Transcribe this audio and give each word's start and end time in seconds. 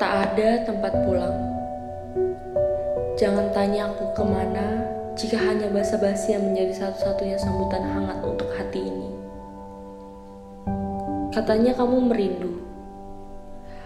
Tak 0.00 0.32
ada 0.32 0.64
tempat 0.64 0.96
pulang. 1.04 1.36
Jangan 3.20 3.52
tanya 3.52 3.92
aku 3.92 4.16
ke 4.16 4.24
mana 4.24 4.80
jika 5.12 5.36
hanya 5.36 5.68
basa-basi 5.68 6.32
yang 6.32 6.48
menjadi 6.48 6.72
satu-satunya 6.72 7.36
sambutan 7.36 7.84
hangat 7.84 8.16
untuk 8.24 8.48
hati 8.56 8.80
ini. 8.80 9.12
Katanya 11.36 11.76
kamu 11.76 12.08
merindu. 12.08 12.64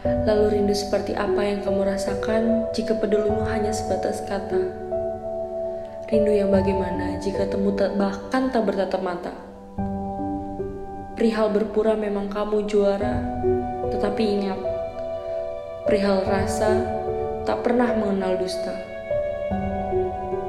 Lalu 0.07 0.55
rindu 0.55 0.75
seperti 0.79 1.19
apa 1.19 1.43
yang 1.43 1.67
kamu 1.67 1.83
rasakan 1.83 2.71
jika 2.71 2.95
pedulimu 2.95 3.43
hanya 3.51 3.75
sebatas 3.75 4.23
kata? 4.23 4.71
Rindu 6.15 6.31
yang 6.31 6.55
bagaimana 6.55 7.19
jika 7.19 7.51
temu 7.51 7.75
tak, 7.75 7.99
bahkan 7.99 8.55
tak 8.55 8.63
bertatap 8.63 9.03
mata? 9.03 9.35
Perihal 11.19 11.51
berpura 11.51 11.99
memang 11.99 12.31
kamu 12.31 12.71
juara, 12.71 13.19
tetapi 13.91 14.23
ingat, 14.23 14.74
perihal 15.85 16.25
rasa 16.25 16.81
tak 17.45 17.61
pernah 17.61 17.93
mengenal 17.93 18.41
dusta. 18.41 18.73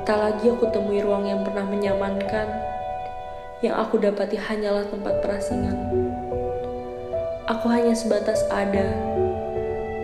Tak 0.08 0.16
lagi 0.16 0.48
aku 0.48 0.72
temui 0.72 1.04
ruang 1.04 1.28
yang 1.28 1.44
pernah 1.44 1.68
menyamankan, 1.68 2.48
yang 3.60 3.76
aku 3.76 4.00
dapati 4.00 4.40
hanyalah 4.40 4.88
tempat 4.88 5.20
perasingan. 5.20 5.76
Aku 7.52 7.68
hanya 7.68 7.92
sebatas 7.92 8.48
ada, 8.48 8.88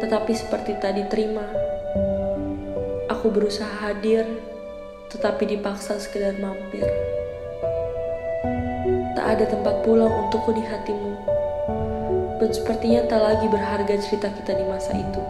tetapi 0.03 0.35
seperti 0.35 0.75
tadi 0.83 1.07
terima. 1.07 1.47
Aku 3.07 3.31
berusaha 3.31 3.71
hadir, 3.87 4.27
tetapi 5.15 5.47
dipaksa 5.47 5.95
sekedar 5.95 6.35
mampir. 6.43 6.83
Tak 9.15 9.25
ada 9.39 9.45
tempat 9.47 9.79
pulang 9.87 10.11
untukku 10.11 10.51
di 10.51 10.63
hatimu. 10.65 11.40
Dan 12.41 12.49
sepertinya 12.49 13.05
tak 13.05 13.21
lagi 13.21 13.45
berharga 13.45 14.01
cerita 14.01 14.33
kita 14.33 14.57
di 14.57 14.65
masa 14.65 14.97
itu. 14.97 15.21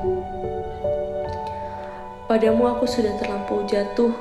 Padamu 2.32 2.72
aku 2.72 2.88
sudah 2.88 3.12
terlampau 3.20 3.68
jatuh, 3.68 4.16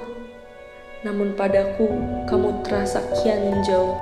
namun 1.07 1.39
padaku 1.39 1.87
kamu 2.27 2.67
terasa 2.67 2.99
kian 3.15 3.47
menjauh. 3.47 3.95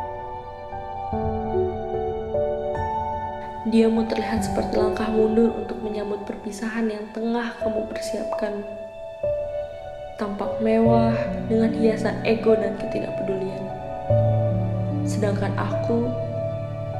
Diamu 3.68 4.08
terlihat 4.08 4.48
seperti 4.48 4.80
langkah 4.80 5.12
mundur 5.12 5.52
untuk 5.52 5.76
menyambut 5.84 6.24
perpisahan 6.24 6.88
yang 6.88 7.04
tengah 7.12 7.52
kamu 7.60 7.84
persiapkan. 7.92 8.64
Tampak 10.16 10.64
mewah 10.64 11.12
dengan 11.52 11.76
hiasan 11.76 12.24
ego 12.24 12.56
dan 12.56 12.80
ketidakpedulian. 12.80 13.60
Sedangkan 15.04 15.52
aku 15.60 16.08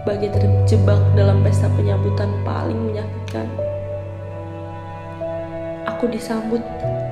bagai 0.09 0.33
terjebak 0.33 0.97
dalam 1.13 1.45
pesta 1.45 1.69
penyambutan 1.77 2.33
paling 2.41 2.81
menyakitkan. 2.81 3.45
Aku 5.85 6.09
disambut 6.09 6.65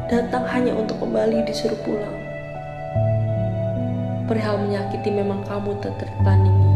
datang 0.08 0.48
hanya 0.48 0.72
untuk 0.72 1.04
kembali 1.04 1.44
disuruh 1.44 1.76
pulang. 1.84 2.16
Perihal 4.24 4.64
menyakiti 4.64 5.12
memang 5.12 5.44
kamu 5.44 5.76
tak 5.84 5.92
tertandingi. 6.00 6.72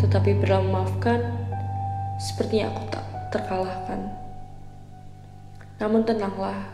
Tetapi 0.00 0.30
bila 0.40 0.64
memaafkan, 0.64 1.20
sepertinya 2.16 2.72
aku 2.72 2.82
tak 2.88 3.04
terkalahkan. 3.28 4.00
Namun 5.84 6.08
tenanglah, 6.08 6.64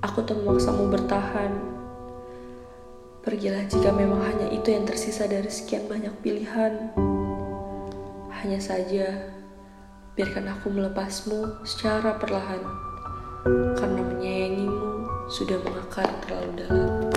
aku 0.00 0.24
tak 0.24 0.40
memaksamu 0.40 0.88
bertahan 0.88 1.72
Pergilah 3.22 3.70
jika 3.70 3.94
memang 3.94 4.18
hanya 4.18 4.50
itu 4.50 4.74
yang 4.74 4.82
tersisa 4.82 5.30
dari 5.30 5.46
sekian 5.46 5.86
banyak 5.86 6.10
pilihan. 6.26 6.90
Hanya 8.42 8.58
saja, 8.58 9.06
biarkan 10.18 10.50
aku 10.50 10.74
melepasmu 10.74 11.62
secara 11.62 12.18
perlahan, 12.18 12.58
karena 13.78 14.02
menyayangimu 14.02 15.06
sudah 15.30 15.62
mengakar 15.62 16.10
terlalu 16.26 16.66
dalam. 16.66 17.11